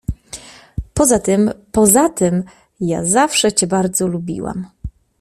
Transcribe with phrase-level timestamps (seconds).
[0.93, 1.51] Poza tym…
[1.71, 2.43] poza tym…
[2.79, 4.65] ja zawsze cię bardzo lubiłam.